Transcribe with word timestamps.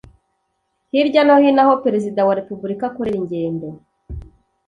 Hirya 0.91 1.21
no 1.27 1.35
hino 1.43 1.61
aho 1.63 1.73
Perezida 1.85 2.19
wa 2.27 2.37
Repubulika 2.39 2.83
akorera 2.87 3.17
ingendo 3.21 3.67